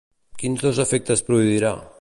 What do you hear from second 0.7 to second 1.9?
efectes produirà?